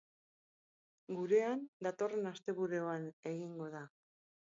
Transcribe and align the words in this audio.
Gurean 1.17 1.61
datorren 1.87 2.29
asteburuan 2.31 3.05
egingo 3.33 3.69
da. 3.77 3.83